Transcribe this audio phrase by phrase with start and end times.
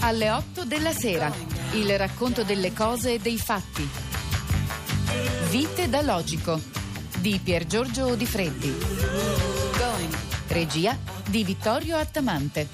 [0.00, 1.32] Alle 8 della sera,
[1.72, 3.88] il racconto delle cose e dei fatti.
[5.50, 6.60] Vite da logico
[7.18, 8.76] di Pier Giorgio Di Freddi.
[10.48, 10.96] Regia
[11.26, 12.68] di Vittorio Attamante.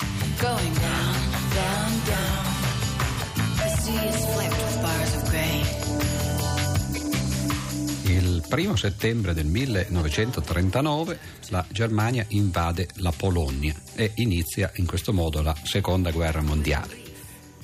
[8.04, 15.42] Il primo settembre del 1939 la Germania invade la Polonia e inizia in questo modo
[15.42, 16.98] la seconda guerra mondiale.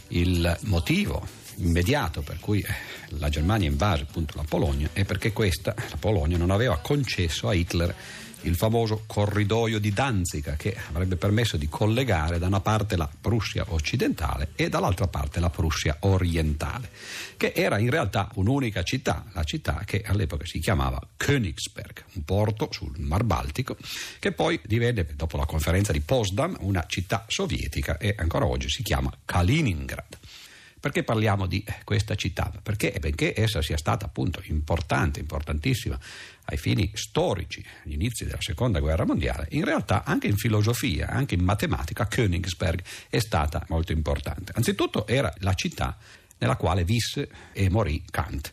[0.09, 2.75] Il motivo immediato per cui eh,
[3.19, 7.55] la Germania invase appunto la Polonia è perché questa, la Polonia, non aveva concesso a
[7.55, 7.95] Hitler
[8.47, 13.65] il famoso corridoio di Danzica che avrebbe permesso di collegare da una parte la Prussia
[13.69, 16.91] occidentale e dall'altra parte la Prussia orientale,
[17.37, 22.69] che era in realtà un'unica città, la città che all'epoca si chiamava Königsberg, un porto
[22.71, 23.77] sul Mar Baltico,
[24.19, 28.83] che poi divenne, dopo la conferenza di Potsdam, una città sovietica e ancora oggi si
[28.83, 30.19] chiama Kaliningrad.
[30.79, 32.53] Perché parliamo di questa città?
[32.63, 35.99] Perché benché essa sia stata appunto importante, importantissima
[36.45, 41.35] ai fini storici, agli inizi della seconda guerra mondiale, in realtà anche in filosofia, anche
[41.35, 44.53] in matematica, Königsberg è stata molto importante.
[44.55, 45.97] Anzitutto era la città
[46.39, 48.51] nella quale visse e morì Kant.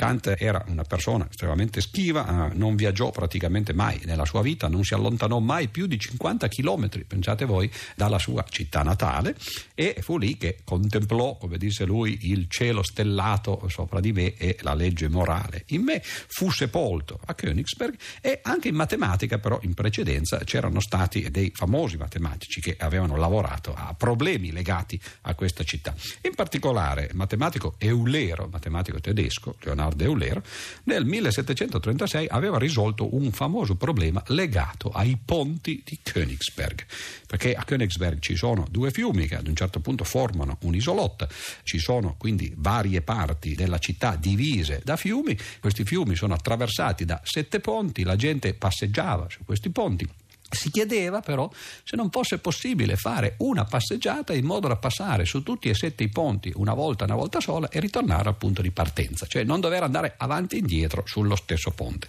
[0.00, 4.82] Kant era una persona estremamente schiva, eh, non viaggiò praticamente mai nella sua vita, non
[4.82, 9.36] si allontanò mai più di 50 chilometri, pensate voi, dalla sua città natale
[9.74, 14.56] e fu lì che contemplò, come disse lui, il cielo stellato sopra di me e
[14.62, 15.64] la legge morale.
[15.66, 21.30] In me fu sepolto a Königsberg e anche in matematica però in precedenza c'erano stati
[21.30, 25.94] dei famosi matematici che avevano lavorato a problemi legati a questa città.
[26.22, 30.42] In particolare il matematico Eulero, matematico tedesco, Leonardo Euler,
[30.84, 36.84] nel 1736 aveva risolto un famoso problema legato ai ponti di Königsberg,
[37.26, 41.28] perché a Königsberg ci sono due fiumi che ad un certo punto formano un'isolotta,
[41.62, 47.20] ci sono quindi varie parti della città divise da fiumi, questi fiumi sono attraversati da
[47.24, 50.08] sette ponti, la gente passeggiava su questi ponti
[50.50, 51.50] si chiedeva però
[51.84, 56.02] se non fosse possibile fare una passeggiata in modo da passare su tutti e sette
[56.02, 59.60] i ponti una volta, una volta sola e ritornare al punto di partenza, cioè non
[59.60, 62.08] dover andare avanti e indietro sullo stesso ponte.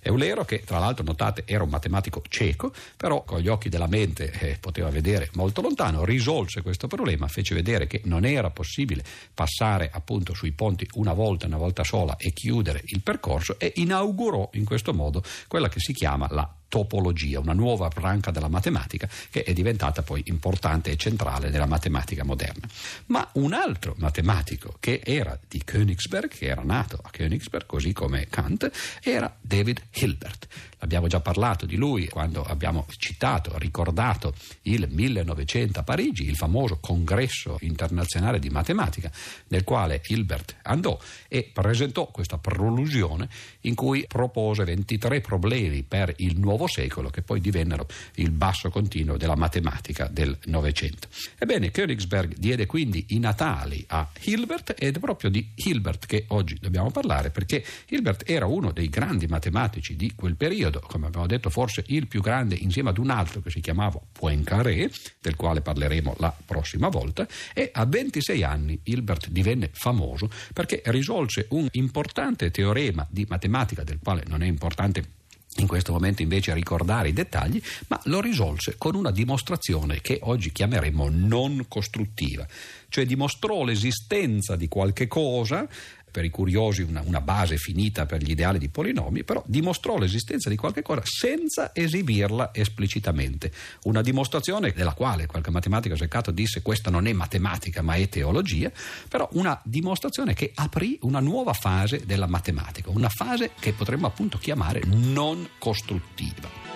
[0.00, 4.32] Eulero, che tra l'altro notate era un matematico cieco, però con gli occhi della mente
[4.32, 9.90] eh, poteva vedere molto lontano, risolse questo problema, fece vedere che non era possibile passare
[9.92, 14.64] appunto sui ponti una volta, una volta sola e chiudere il percorso e inaugurò in
[14.64, 19.52] questo modo quella che si chiama la topologia, una nuova branca della matematica che è
[19.52, 22.66] diventata poi importante e centrale nella matematica moderna.
[23.06, 28.26] Ma un altro matematico che era di Königsberg, che era nato a Königsberg, così come
[28.30, 28.70] Kant,
[29.02, 30.48] era David Hilbert.
[30.82, 36.78] Abbiamo già parlato di lui quando abbiamo citato, ricordato il 1900 a Parigi, il famoso
[36.80, 39.10] congresso internazionale di matematica,
[39.48, 40.98] nel quale Hilbert andò
[41.28, 43.28] e presentò questa prolusione
[43.60, 49.16] in cui propose 23 problemi per il nuovo secolo che poi divennero il basso continuo
[49.16, 51.06] della matematica del Novecento.
[51.38, 56.58] Ebbene, Königsberg diede quindi i natali a Hilbert ed è proprio di Hilbert che oggi
[56.60, 61.26] dobbiamo parlare perché Hilbert era uno dei grandi matematici di quel periodo periodo, come abbiamo
[61.26, 64.90] detto, forse il più grande insieme ad un altro che si chiamava Poincaré,
[65.20, 71.46] del quale parleremo la prossima volta, e a 26 anni Hilbert divenne famoso perché risolse
[71.50, 75.20] un importante teorema di matematica del quale non è importante
[75.56, 80.50] in questo momento invece ricordare i dettagli, ma lo risolse con una dimostrazione che oggi
[80.50, 82.46] chiameremo non costruttiva,
[82.88, 85.68] cioè dimostrò l'esistenza di qualche cosa
[86.12, 90.48] per i curiosi una, una, base finita per gli ideali di polinomi, però dimostrò l'esistenza
[90.48, 93.50] di qualche cosa senza esibirla esplicitamente.
[93.84, 98.70] Una dimostrazione della quale qualche matematico seccato disse questa non è matematica ma è teologia,
[99.08, 104.38] però una dimostrazione che aprì una nuova fase della matematica, una fase che potremmo appunto
[104.38, 106.71] chiamare non costruttiva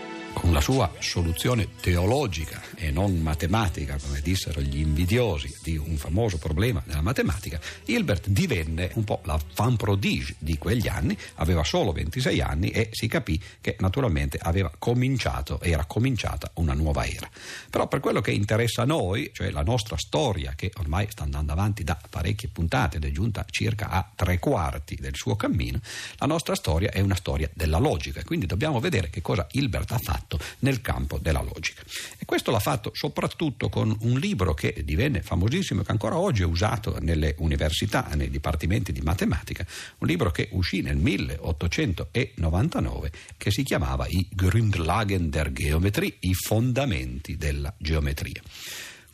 [0.52, 6.82] la sua soluzione teologica e non matematica, come dissero gli invidiosi di un famoso problema
[6.86, 12.40] della matematica, Hilbert divenne un po' la fan prodige di quegli anni, aveva solo 26
[12.40, 17.28] anni e si capì che naturalmente aveva cominciato, era cominciata una nuova era.
[17.70, 21.52] Però per quello che interessa a noi, cioè la nostra storia, che ormai sta andando
[21.52, 25.80] avanti da parecchie puntate ed è giunta circa a tre quarti del suo cammino,
[26.18, 29.98] la nostra storia è una storia della logica, quindi dobbiamo vedere che cosa Hilbert ha
[29.98, 31.82] fatto fatto nel campo della logica.
[32.18, 36.42] E questo l'ha fatto soprattutto con un libro che divenne famosissimo e che ancora oggi
[36.42, 39.66] è usato nelle università, nei dipartimenti di matematica,
[39.98, 47.36] un libro che uscì nel 1899 che si chiamava I Grundlagen der Geometrie, i fondamenti
[47.36, 48.42] della geometria.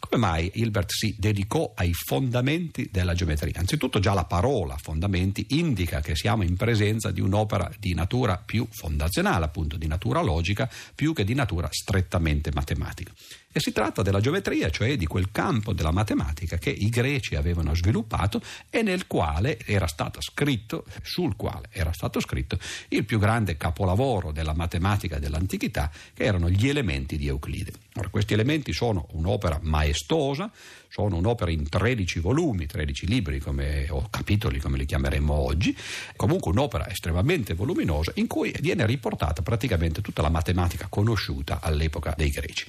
[0.08, 3.60] Come mai Hilbert si dedicò ai fondamenti della geometria?
[3.60, 8.66] Anzitutto già la parola fondamenti indica che siamo in presenza di un'opera di natura più
[8.68, 13.12] fondazionale, appunto di natura logica, più che di natura strettamente matematica.
[13.54, 17.74] E si tratta della geometria, cioè di quel campo della matematica che i greci avevano
[17.74, 18.40] sviluppato
[18.70, 22.58] e nel quale era stato scritto, sul quale era stato scritto
[22.88, 27.72] il più grande capolavoro della matematica dell'antichità, che erano gli elementi di Euclide.
[27.96, 30.50] Ora, questi elementi sono un'opera maestosa,
[30.88, 35.76] sono un'opera in 13 volumi, 13 libri come, o capitoli come li chiameremmo oggi,
[36.16, 42.30] comunque un'opera estremamente voluminosa in cui viene riportata praticamente tutta la matematica conosciuta all'epoca dei
[42.30, 42.64] greci.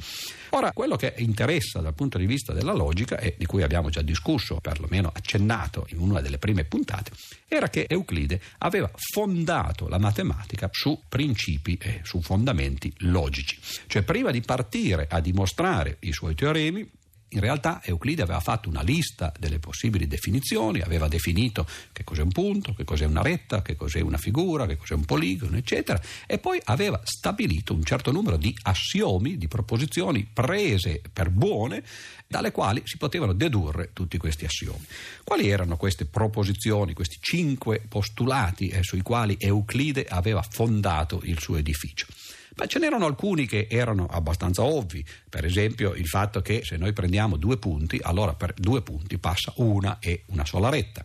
[0.49, 4.01] Ora, quello che interessa dal punto di vista della logica e di cui abbiamo già
[4.01, 7.11] discusso, perlomeno accennato in una delle prime puntate,
[7.47, 13.57] era che Euclide aveva fondato la matematica su principi e su fondamenti logici.
[13.87, 16.89] Cioè prima di partire a dimostrare i suoi teoremi,
[17.33, 22.31] in realtà Euclide aveva fatto una lista delle possibili definizioni, aveva definito che cos'è un
[22.31, 26.37] punto, che cos'è una retta, che cos'è una figura, che cos'è un poligono, eccetera, e
[26.39, 31.83] poi aveva stabilito un certo numero di assiomi, di proposizioni prese per buone,
[32.27, 34.85] dalle quali si potevano dedurre tutti questi assiomi.
[35.23, 41.57] Quali erano queste proposizioni, questi cinque postulati eh, sui quali Euclide aveva fondato il suo
[41.57, 42.07] edificio?
[42.55, 46.93] Ma ce n'erano alcuni che erano abbastanza ovvi, per esempio il fatto che se noi
[46.93, 51.03] prendiamo due punti, allora per due punti passa una e una sola retta.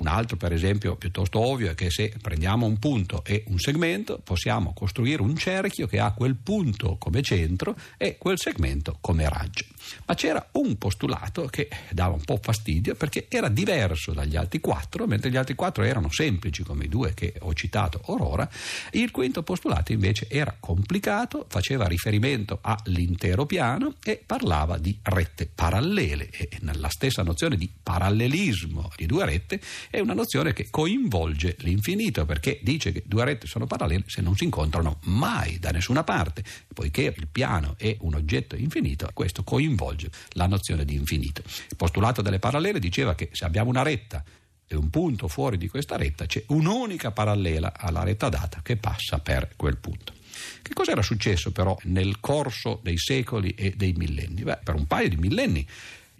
[0.00, 4.18] Un altro, per esempio, piuttosto ovvio è che se prendiamo un punto e un segmento,
[4.18, 9.66] possiamo costruire un cerchio che ha quel punto come centro e quel segmento come raggio.
[10.06, 15.06] Ma c'era un postulato che dava un po' fastidio perché era diverso dagli altri quattro,
[15.06, 18.48] mentre gli altri quattro erano semplici come i due che ho citato orora.
[18.92, 26.30] Il quinto postulato invece era complicato, faceva riferimento all'intero piano e parlava di rette parallele
[26.30, 29.60] e nella stessa nozione di parallelismo di due rette
[29.90, 34.36] è una nozione che coinvolge l'infinito perché dice che due rette sono parallele se non
[34.36, 39.42] si incontrano mai da nessuna parte, poiché il piano è un oggetto infinito, questo
[39.80, 41.42] coinvolge la nozione di infinito.
[41.46, 44.22] Il postulato delle parallele diceva che se abbiamo una retta
[44.66, 49.18] e un punto fuori di questa retta c'è un'unica parallela alla retta data che passa
[49.18, 50.12] per quel punto.
[50.62, 54.42] Che cosa era successo però nel corso dei secoli e dei millenni?
[54.42, 55.66] Beh, per un paio di millenni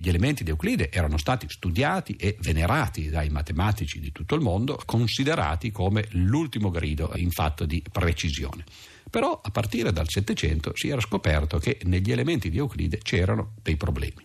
[0.02, 4.80] gli elementi di Euclide erano stati studiati e venerati dai matematici di tutto il mondo,
[4.86, 8.64] considerati come l'ultimo grido in fatto di precisione.
[9.10, 13.76] Però a partire dal Settecento si era scoperto che negli elementi di Euclide c'erano dei
[13.76, 14.24] problemi.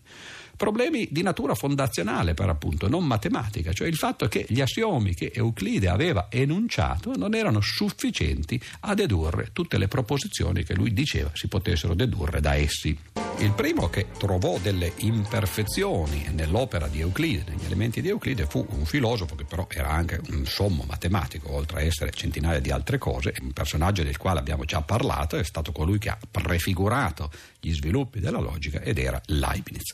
[0.55, 5.31] Problemi di natura fondazionale, per appunto, non matematica, cioè il fatto che gli assiomi che
[5.33, 11.47] Euclide aveva enunciato non erano sufficienti a dedurre tutte le proposizioni che lui diceva si
[11.47, 12.97] potessero dedurre da essi.
[13.39, 18.85] Il primo che trovò delle imperfezioni nell'opera di Euclide, negli elementi di Euclide, fu un
[18.85, 23.33] filosofo che però era anche un sommo matematico, oltre a essere centinaia di altre cose,
[23.41, 27.29] un personaggio del quale abbiamo già parlato, è stato colui che ha prefigurato
[27.59, 29.93] gli sviluppi della logica ed era Leibniz.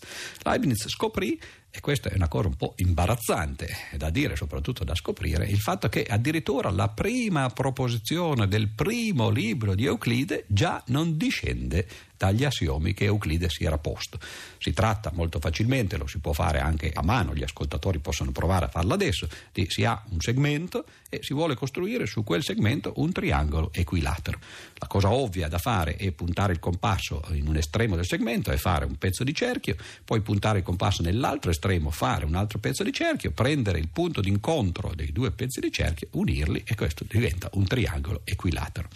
[0.52, 1.40] Leibniz scoprì
[1.70, 5.88] e questa è una cosa un po' imbarazzante da dire, soprattutto da scoprire, il fatto
[5.88, 11.88] che addirittura la prima proposizione del primo libro di Euclide già non discende
[12.22, 14.20] dagli assiomi che Euclide si era posto.
[14.60, 18.66] Si tratta molto facilmente, lo si può fare anche a mano, gli ascoltatori possono provare
[18.66, 22.94] a farlo adesso, di si ha un segmento e si vuole costruire su quel segmento
[22.98, 24.38] un triangolo equilatero.
[24.76, 28.58] La cosa ovvia da fare è puntare il compasso in un estremo del segmento e
[28.58, 29.76] fare un pezzo di cerchio,
[30.06, 34.22] poi puntare il compasso nell'altro estremo, fare un altro pezzo di cerchio, prendere il punto
[34.22, 38.90] d'incontro dei due pezzi di cerchio, unirli e questo diventa un triangolo equilatero.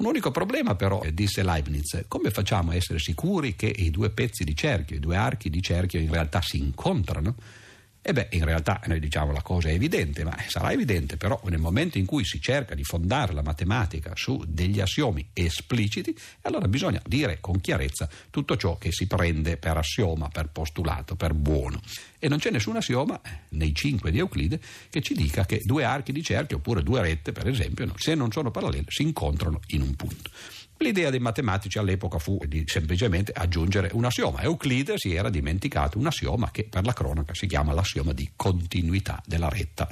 [0.00, 4.44] Un unico problema però, disse Leibniz, come facciamo a essere sicuri che i due pezzi
[4.44, 7.34] di cerchio, i due archi di cerchio in realtà si incontrano?
[8.02, 11.58] E beh, in realtà noi diciamo la cosa è evidente, ma sarà evidente però nel
[11.58, 17.00] momento in cui si cerca di fondare la matematica su degli assiomi espliciti, allora bisogna
[17.04, 21.80] dire con chiarezza tutto ciò che si prende per assioma, per postulato, per buono.
[22.18, 25.84] E non c'è nessun assioma eh, nei cinque di Euclide che ci dica che due
[25.84, 29.82] archi di cerchio oppure due rette, per esempio, se non sono parallele, si incontrano in
[29.82, 30.30] un punto.
[30.82, 34.40] L'idea dei matematici all'epoca fu di semplicemente aggiungere un assioma.
[34.40, 39.22] Euclide si era dimenticato un assioma che per la cronaca si chiama l'assioma di continuità
[39.26, 39.86] della retta.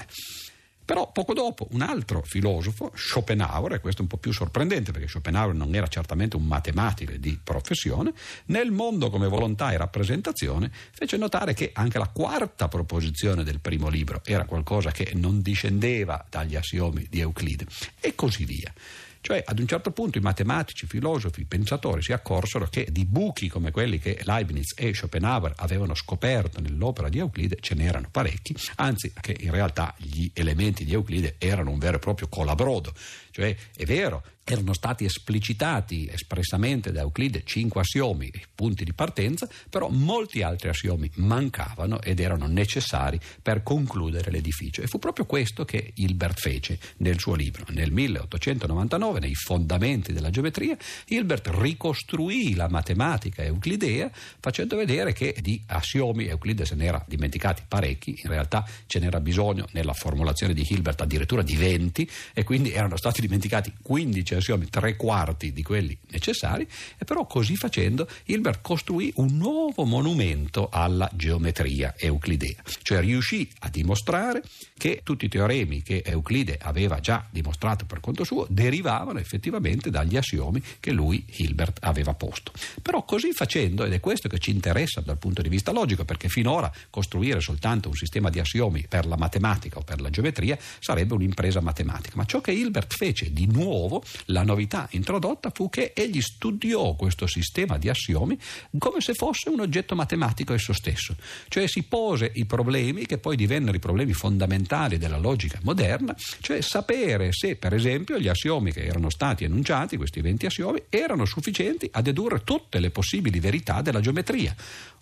[0.86, 5.08] Però poco dopo un altro filosofo, Schopenhauer, e questo è un po' più sorprendente perché
[5.08, 8.14] Schopenhauer non era certamente un matematico di professione,
[8.46, 13.90] nel mondo come volontà e rappresentazione fece notare che anche la quarta proposizione del primo
[13.90, 17.66] libro era qualcosa che non discendeva dagli assiomi di Euclide
[18.00, 18.72] e così via.
[19.20, 23.04] Cioè, ad un certo punto i matematici, i filosofi, i pensatori si accorsero che di
[23.04, 28.54] buchi come quelli che Leibniz e Schopenhauer avevano scoperto nell'opera di Euclide ce n'erano parecchi,
[28.76, 32.92] anzi che in realtà gli elementi di Euclide erano un vero e proprio colabrodo.
[33.30, 34.22] Cioè, è vero,
[34.52, 41.10] erano stati esplicitati espressamente da Euclide cinque assiomi, punti di partenza, però molti altri assiomi
[41.16, 44.80] mancavano ed erano necessari per concludere l'edificio.
[44.80, 47.66] E fu proprio questo che Hilbert fece nel suo libro.
[47.68, 50.76] Nel 1899, nei fondamenti della geometria,
[51.06, 58.18] Hilbert ricostruì la matematica euclidea facendo vedere che di assiomi Euclide se n'era dimenticati parecchi,
[58.22, 62.96] in realtà ce n'era bisogno nella formulazione di Hilbert addirittura di 20 e quindi erano
[62.96, 66.66] stati dimenticati 15 assiomi, tre quarti di quelli necessari,
[66.96, 73.68] e però così facendo Hilbert costruì un nuovo monumento alla geometria euclidea, cioè riuscì a
[73.68, 74.42] dimostrare
[74.76, 80.16] che tutti i teoremi che Euclide aveva già dimostrato per conto suo derivavano effettivamente dagli
[80.16, 82.52] assiomi che lui, Hilbert, aveva posto.
[82.80, 86.28] Però così facendo, ed è questo che ci interessa dal punto di vista logico, perché
[86.28, 91.14] finora costruire soltanto un sistema di assiomi per la matematica o per la geometria sarebbe
[91.14, 96.20] un'impresa matematica, ma ciò che Hilbert fece di nuovo, la novità introdotta fu che egli
[96.20, 98.38] studiò questo sistema di assiomi
[98.78, 101.16] come se fosse un oggetto matematico esso stesso,
[101.48, 106.60] cioè si pose i problemi che poi divennero i problemi fondamentali della logica moderna, cioè
[106.60, 111.88] sapere se per esempio gli assiomi che erano stati enunciati, questi 20 assiomi, erano sufficienti
[111.92, 114.54] a dedurre tutte le possibili verità della geometria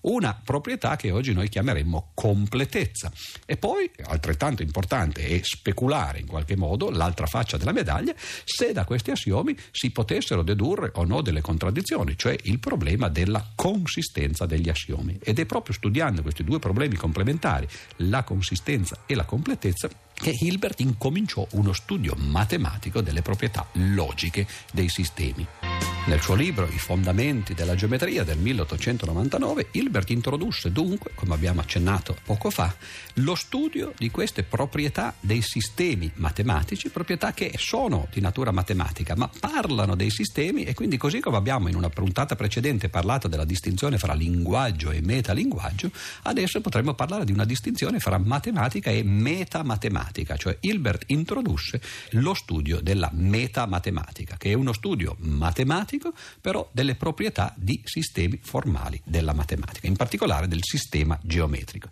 [0.03, 3.11] una proprietà che oggi noi chiameremmo completezza.
[3.45, 8.85] E poi, altrettanto importante, è speculare in qualche modo l'altra faccia della medaglia se da
[8.85, 14.69] questi assiomi si potessero dedurre o no delle contraddizioni, cioè il problema della consistenza degli
[14.69, 15.19] assiomi.
[15.23, 20.81] Ed è proprio studiando questi due problemi complementari, la consistenza e la completezza, che Hilbert
[20.81, 25.47] incominciò uno studio matematico delle proprietà logiche dei sistemi.
[26.07, 32.17] Nel suo libro I fondamenti della geometria del 1899, Hilbert introdusse dunque, come abbiamo accennato
[32.23, 32.73] poco fa,
[33.15, 39.29] lo studio di queste proprietà dei sistemi matematici, proprietà che sono di natura matematica, ma
[39.41, 43.99] parlano dei sistemi e quindi così come abbiamo in una puntata precedente parlato della distinzione
[43.99, 45.91] fra linguaggio e metalinguaggio,
[46.23, 52.79] adesso potremmo parlare di una distinzione fra matematica e metamatematica, cioè Hilbert introdusse lo studio
[52.81, 59.33] della metamatematica, che è uno studio matematico matematico, però delle proprietà di sistemi formali della
[59.33, 61.89] matematica, in particolare del sistema geometrico.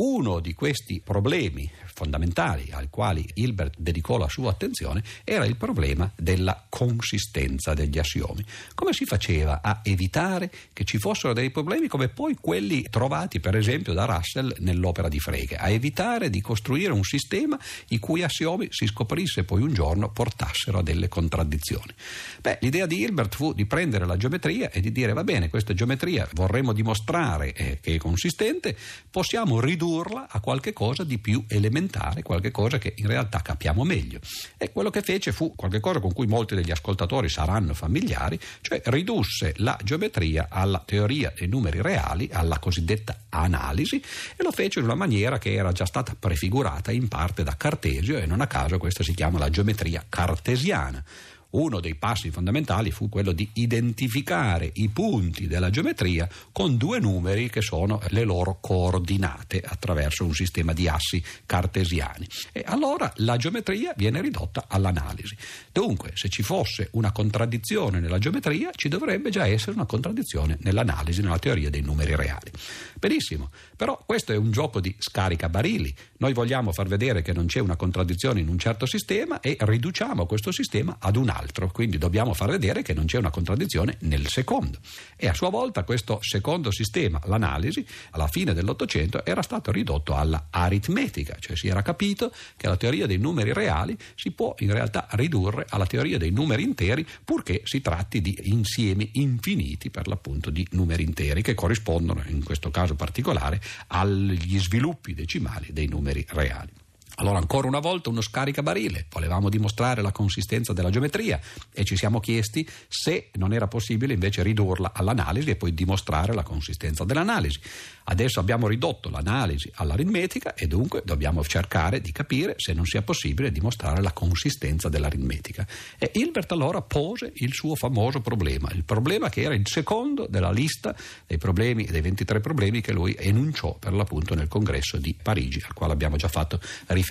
[0.00, 6.08] Uno di questi problemi fondamentali al quali Hilbert dedicò la sua attenzione era il problema
[6.14, 8.44] della consistenza degli assiomi.
[8.74, 13.56] Come si faceva a evitare che ci fossero dei problemi come poi quelli trovati per
[13.56, 18.68] esempio da Russell nell'opera di Frege, a evitare di costruire un sistema i cui assiomi
[18.70, 21.92] si scoprisse poi un giorno portassero a delle contraddizioni?
[22.40, 25.74] Beh, l'idea di Hilbert fu di prendere la geometria e di dire va bene, questa
[25.74, 28.76] geometria vorremmo dimostrare eh, che è consistente,
[29.10, 33.84] possiamo ridurla a qualche cosa di più elementare inventare qualche cosa che in realtà capiamo
[33.84, 34.20] meglio.
[34.56, 38.80] E quello che fece fu qualche cosa con cui molti degli ascoltatori saranno familiari, cioè
[38.86, 43.96] ridusse la geometria alla teoria dei numeri reali, alla cosiddetta analisi,
[44.36, 48.18] e lo fece in una maniera che era già stata prefigurata in parte da Cartesio
[48.18, 51.02] e non a caso questa si chiama la geometria cartesiana
[51.50, 57.48] uno dei passi fondamentali fu quello di identificare i punti della geometria con due numeri
[57.48, 62.26] che sono le loro coordinate attraverso un sistema di assi cartesiani.
[62.52, 65.36] E allora la geometria viene ridotta all'analisi.
[65.72, 71.22] Dunque, se ci fosse una contraddizione nella geometria, ci dovrebbe già essere una contraddizione nell'analisi,
[71.22, 72.50] nella teoria dei numeri reali.
[72.98, 75.94] Benissimo, però questo è un gioco di scaricabarili.
[76.18, 80.26] Noi vogliamo far vedere che non c'è una contraddizione in un certo sistema e riduciamo
[80.26, 81.37] questo sistema ad un altro,
[81.72, 84.78] quindi dobbiamo far vedere che non c'è una contraddizione nel secondo.
[85.16, 90.48] E a sua volta questo secondo sistema, l'analisi, alla fine dell'Ottocento era stato ridotto alla
[90.50, 95.06] aritmetica, cioè si era capito che la teoria dei numeri reali si può in realtà
[95.12, 100.66] ridurre alla teoria dei numeri interi purché si tratti di insiemi infiniti per l'appunto di
[100.72, 106.86] numeri interi che corrispondono in questo caso particolare agli sviluppi decimali dei numeri reali.
[107.20, 111.40] Allora ancora una volta uno scaricabarile, volevamo dimostrare la consistenza della geometria
[111.72, 116.44] e ci siamo chiesti se non era possibile invece ridurla all'analisi e poi dimostrare la
[116.44, 117.58] consistenza dell'analisi.
[118.04, 123.50] Adesso abbiamo ridotto l'analisi all'aritmetica e dunque dobbiamo cercare di capire se non sia possibile
[123.50, 125.66] dimostrare la consistenza dell'aritmetica.
[125.98, 130.52] E Hilbert allora pose il suo famoso problema, il problema che era il secondo della
[130.52, 130.94] lista
[131.26, 135.74] dei problemi, dei 23 problemi che lui enunciò per l'appunto nel congresso di Parigi, al
[135.74, 137.06] quale abbiamo già fatto riferimento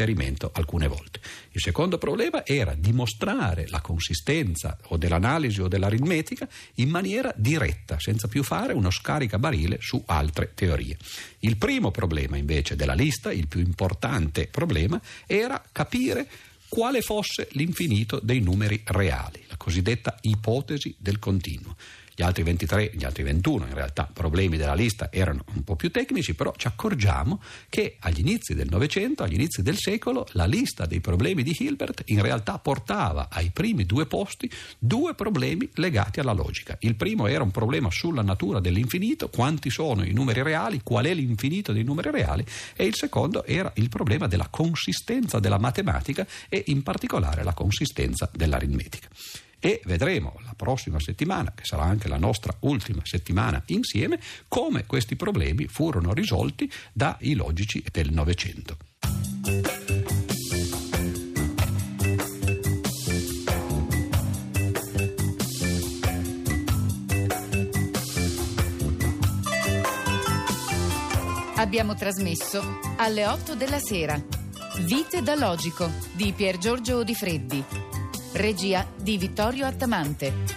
[0.54, 1.20] alcune volte.
[1.52, 8.28] Il secondo problema era dimostrare la consistenza o dell'analisi o dell'aritmetica in maniera diretta, senza
[8.28, 10.98] più fare uno scaricabarile su altre teorie.
[11.40, 16.28] Il primo problema invece della lista, il più importante problema, era capire
[16.70, 21.76] quale fosse l'infinito dei numeri reali, la cosiddetta ipotesi del continuo.
[22.20, 25.92] Gli altri 23, gli altri 21 in realtà problemi della lista erano un po' più
[25.92, 30.88] tecnici, però ci accorgiamo che agli inizi del Novecento, agli inizi del secolo, la lista
[30.88, 36.32] dei problemi di Hilbert in realtà portava ai primi due posti due problemi legati alla
[36.32, 36.76] logica.
[36.80, 41.14] Il primo era un problema sulla natura dell'infinito, quanti sono i numeri reali, qual è
[41.14, 42.44] l'infinito dei numeri reali,
[42.76, 48.28] e il secondo era il problema della consistenza della matematica e in particolare la consistenza
[48.34, 49.08] dell'aritmetica
[49.68, 55.18] e vedremo la prossima settimana, che sarà anche la nostra ultima settimana insieme, come questi
[55.18, 58.78] problemi furono risolti dai logici del Novecento.
[71.58, 74.18] Abbiamo trasmesso alle 8 della sera.
[74.86, 77.87] Vite da logico di Pier Giorgio Di Freddi
[78.38, 80.57] Regia di Vittorio Attamante.